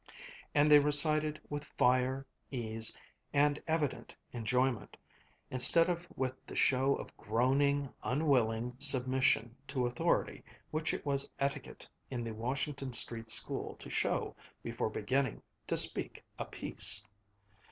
[0.55, 2.97] And they recited with fire, ease,
[3.33, 4.97] and evident enjoyment,
[5.51, 11.87] instead of with the show of groaning, unwilling submission to authority which it was etiquette
[12.09, 17.05] in the Washington Street School to show before beginning to "speak a piece."